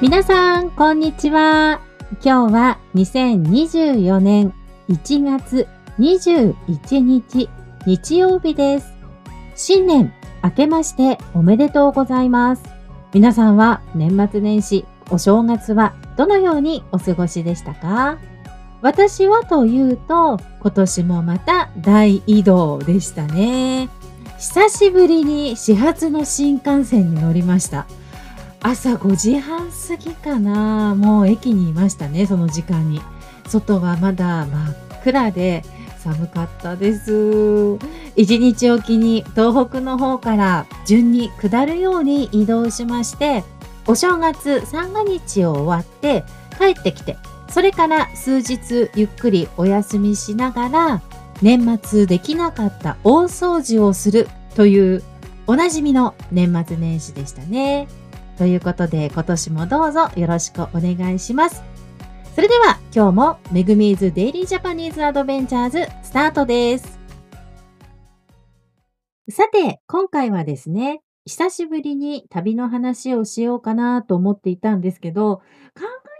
[0.00, 1.80] 皆さん、こんにちは。
[2.22, 4.52] 今日は2024年
[4.88, 5.68] 1月
[5.98, 7.48] 21日
[7.86, 8.92] 日曜日です。
[9.54, 12.62] 新年明けましておめでとうございます。
[13.14, 18.18] 皆さんは年末年始、お正月はどのようにお過ごしでしたか？
[18.82, 23.88] 私はというと、今年もまた大移動でしたね。
[24.38, 27.86] 久しぶりに始発の新幹線に乗りました。
[28.66, 30.94] 朝5時半過ぎかな。
[30.94, 33.02] もう駅にいましたねその時間に。
[33.46, 35.62] 外はまだ真っ暗で
[35.98, 37.78] 寒かったです。
[38.16, 43.44] 一日おきに東北の方から順に下るように移動しまして
[43.86, 46.24] お正月三が日を終わって
[46.58, 47.18] 帰ってきて
[47.50, 51.02] それから数日ゆっくりお休みしながら
[51.42, 55.02] 年末できなかった大掃除をするという
[55.46, 57.88] おなじみの年末年始でしたね。
[58.36, 61.62] ということで、今年もどうぞよろしくお願いします。
[62.34, 66.98] それでは、今日も Megumi's Daily Japanese Adventures スタートです。
[69.30, 75.42] さて、今回はですね、久しぶりに旅の話をしようかなと思っていたんですけど、考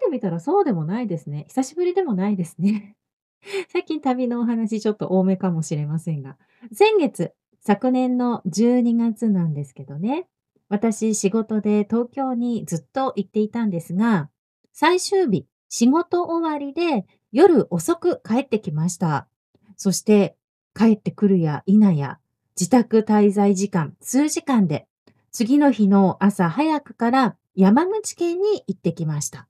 [0.00, 1.44] えてみたらそうでもないですね。
[1.48, 2.96] 久しぶりでもないですね。
[3.68, 6.38] 最近旅のお話ちょっと多めかもしれませんが、
[6.72, 10.26] 先月、昨年の12月なんですけどね、
[10.68, 14.30] 私、仕事で東京にずっと行っていたんですが、
[14.72, 19.28] 最終日、仕事終わりで夜遅く帰ってきました。
[19.76, 20.36] そして
[20.74, 22.18] 帰ってくるや否や、
[22.58, 24.86] 自宅滞在時間数時間で、
[25.30, 29.48] 次の日の朝早くから山口県に行ってきました。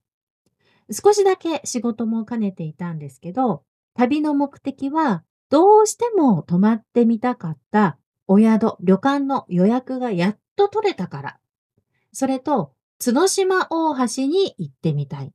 [0.90, 3.62] 少しだけ仕事も兼ねていたんですけど、
[3.94, 11.38] 旅の目的はどうしても泊まってみたかったお宿、旅館の予約がやっと取れたから。
[12.12, 15.32] それと、角島大橋に行ってみたい。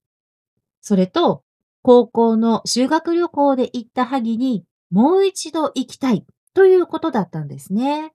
[0.81, 1.43] それと、
[1.81, 8.13] 高校の修学旅行で行った萩にもう一度行きたいということだったんですね。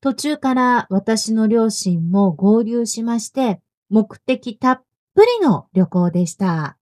[0.00, 3.60] 途中から私の両親も合流しまして、
[3.90, 4.82] 目的たっ
[5.14, 6.78] ぷりの旅行でした。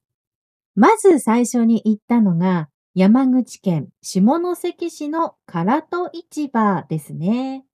[0.74, 7.64] まず最初に行ったのが山口県下関市の唐戸市場ですね。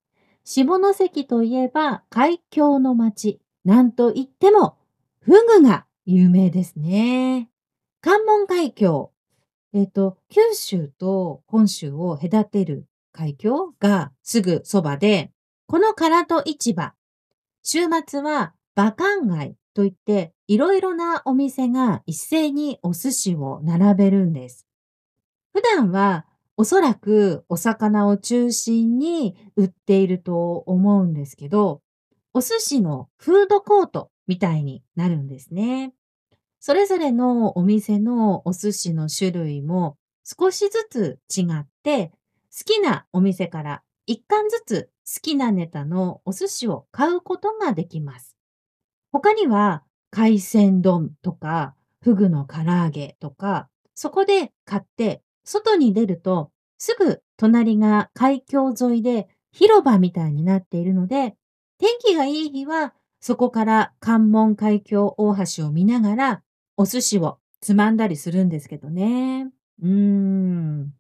[0.51, 0.65] 下
[0.95, 3.39] 関といえば海峡の町。
[3.67, 4.79] なんといっても、
[5.21, 7.51] フグが有名ですね。
[8.01, 9.13] 関門海峡。
[9.75, 15.33] えっ、と、九州と本州を隔てる海峡がすぐそばで、
[15.67, 16.95] この唐戸市場。
[17.63, 24.67] 週末は馬館街といって、いろいろなお店が一斉にお寿司を並べるんです。
[25.53, 26.25] 普段は
[26.61, 31.83] おそらくお魚を中心に売っていると思うんですけど、
[32.35, 35.95] お寿司のフードコートみたいになるんですね。
[36.59, 42.09] それぞれのお店のお寿司の種類も少しずつ違って、
[42.51, 48.37] 好きなお店から一貫ずつ好きなネタのお寿司を買うことができます。
[49.13, 61.37] 他には海鮮丼とかフグの唐揚げとか、そこで買って外に出ると、すぐ隣が海峡沿いで広場みたいになっているので、
[61.79, 66.43] 天気がいい日は、そこから関門海峡大橋を見ながら、
[66.77, 69.51] お寿司をつまんだりするんですけどね。
[69.81, 70.93] うーん。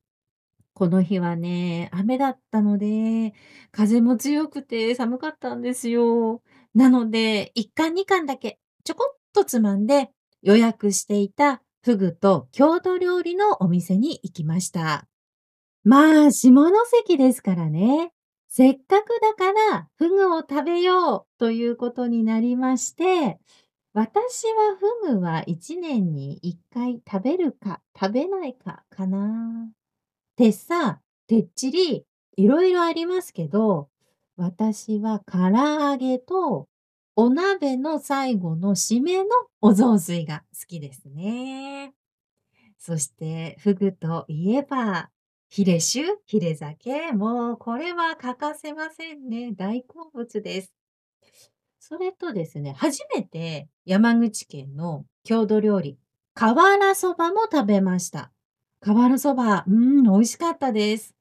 [0.72, 3.34] この日はね、雨だったので、
[3.70, 6.40] 風も強くて寒かったんですよ。
[6.74, 10.10] なので、1巻2巻だけちょこっとつまんで
[10.40, 15.06] 予約していたフグと郷土料理のお店に行きました。
[15.84, 18.12] まあ、下関ですからね。
[18.48, 23.38] せっかくだからフグを食べようということになりまして、
[23.92, 29.70] 私はフグは1年に1回食べるか食べないかかな。
[30.36, 32.04] てっさ、てっちり、
[32.36, 33.88] いろいろありますけど、
[34.36, 36.68] 私は唐揚げと
[37.20, 39.30] お鍋の最後の締めの
[39.60, 41.92] お雑炊が好きですね。
[42.78, 45.10] そして、フグといえば、
[45.48, 49.50] ヒレ酒、ヒレ酒、もうこれは欠かせませんね。
[49.50, 50.72] 大好物です。
[51.80, 55.98] それとですね、初めて山口県の郷土料理、
[56.34, 58.30] 瓦そばも食べました。
[58.78, 61.16] 瓦そば、うん、美味しかったです。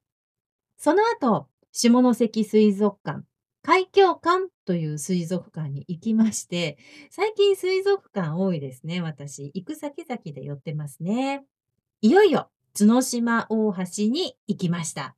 [0.76, 3.24] その後、下関水族館、
[3.62, 6.78] 海峡館という水族館に行きまして、
[7.10, 9.50] 最近水族館多いですね、私。
[9.54, 11.44] 行く先々で寄ってますね。
[12.00, 15.16] いよいよ、角島大橋に行きました。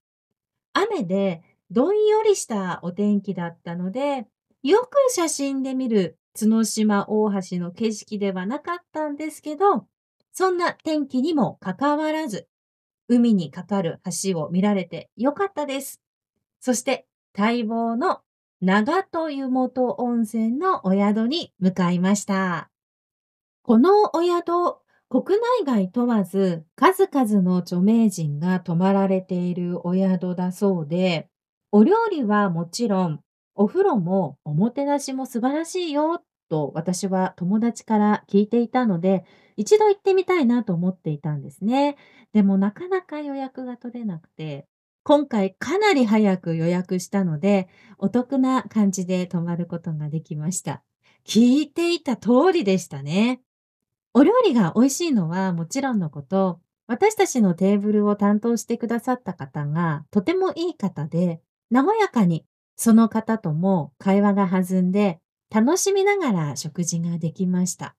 [0.72, 4.26] 雨でどんよりしたお天気だったので、
[4.62, 9.86] よく写真で見る角島大橋の景色ではなかったんですけど、
[10.32, 12.48] そんな天気にもかかわらず、
[13.08, 16.00] 海に架かる橋を見られてよかったです。
[16.60, 17.06] そして
[17.36, 18.20] 待望の
[18.62, 22.70] 長戸湯本温泉のお宿に向かいました。
[23.62, 24.76] このお宿、
[25.08, 31.30] 国内外問わず数々の著名人が泊まられているお宿だそうで、
[31.72, 33.20] お料理はもちろん、
[33.54, 39.24] お風呂もおもてなしも素晴らしいよと私は友達から聞いていたので、
[39.56, 41.96] 一度行ってみたいなと思っていたんですね。
[42.34, 44.66] でもなかなか予約が取れなくて、
[45.02, 47.68] 今回かなり早く予約したので、
[47.98, 50.82] お得な感じで泊まることができました。
[51.26, 53.40] 聞いていた通りでしたね。
[54.12, 62.44] お料理が美味しいのはもちろんのこと、私たちのテーブルを担当してくださった方がとてもいい方で、和やかに
[62.76, 65.20] その方とも会話が弾んで、
[65.50, 67.94] 楽しみながら食事ができました。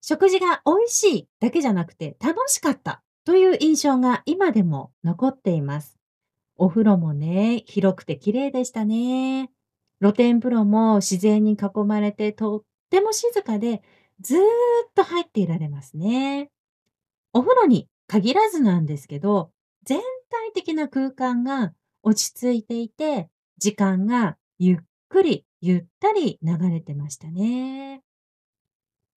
[0.00, 5.97] 食事が美味しいだけじゃなくて楽しかったという印象が今でも残っています。
[6.58, 9.50] お風呂もね、広くて綺麗でしたね。
[10.00, 13.82] 露天風呂も自然に囲まれてとっても静かで
[14.20, 14.42] ずーっ
[14.94, 16.50] と入っていられますね。
[17.32, 19.50] お風呂に限らずなんですけど、
[19.84, 20.00] 全
[20.30, 21.72] 体的な空間が
[22.02, 23.28] 落ち着いていて、
[23.58, 24.78] 時間がゆっ
[25.08, 28.02] くりゆったり流れてましたね。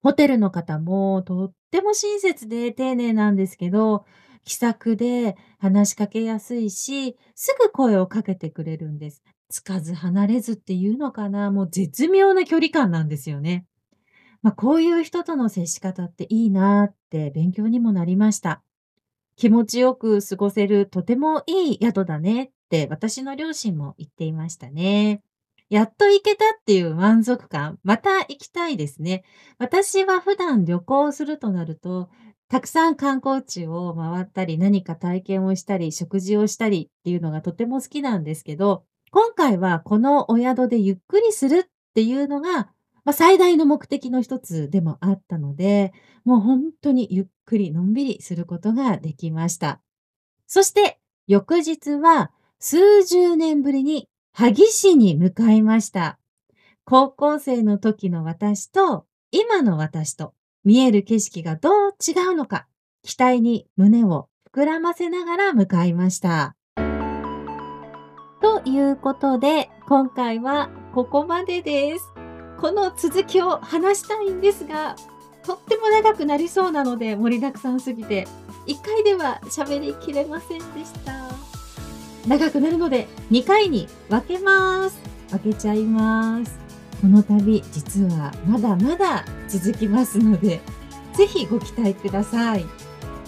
[0.04, 4.06] ホテルの方もとっても親切で丁寧なんですけど、
[4.44, 9.24] 気さくで話しかけやすいし、すぐ声をかけてくれるんです。
[9.50, 13.66] つかず離れずっていうのかな、もう絶妙な距離感なんですよね。
[14.42, 18.64] まあ、こういう人との接し方っていいなって勉強にもなりました。
[19.36, 25.22] 気持ちよく過ごせるとてもいい宿だねって私の両親も言っていましたね。
[25.70, 29.24] やっと行けたっていう満足感、また行きたいですね。
[29.58, 32.10] 私は普段旅行するとなると、
[32.52, 41.64] たくさん観光地を回ったり、何か体験をしたり、食事をしたりっていうのがとても好きなんですけど、今回はこのお宿でゆっくりするっ
[41.96, 42.70] ていうのが
[43.04, 45.92] まあ、最大の目的の一つでもあったので、
[46.24, 49.82] もう本当にゆっくりのんびりすることができました。
[50.46, 56.20] そして翌日は数十年ぶりに萩市に向かいました。
[56.86, 60.34] 高校生の時の私と今の私と
[60.64, 62.68] 見える景色がどう違うのか、
[63.04, 66.56] 期待に胸を膨らませながら向かいました。
[68.42, 72.06] ということで、今回はここまでです。
[72.60, 74.96] この続きを話したいんですが、
[75.44, 78.28] とっても長くなりそうなので盛りだくさんすぎて、
[78.68, 81.32] 1回では喋りきれませんでした。
[82.28, 85.00] 長くなるので2回に分けます。
[85.32, 86.60] 分けちゃいます。
[87.02, 90.62] この旅、実はまだまだ続きますので、
[91.14, 92.66] ぜひご期待ください。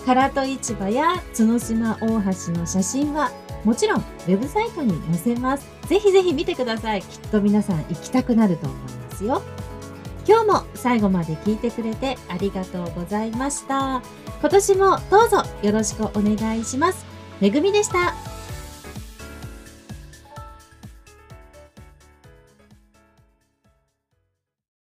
[0.06, 3.32] 唐戸市場や角島大橋の写真は
[3.64, 5.68] もちろんウェブサイトに載せます。
[5.88, 7.02] ぜひぜひ見てください。
[7.02, 9.26] きっと皆さん行きたくなると思います。
[9.26, 9.42] よ。
[10.28, 14.02] 今日も最後まで聞いてくれてありがとうございました。
[14.40, 17.06] 今年もどうぞよろしくお願いします。
[17.42, 18.33] めぐみでした。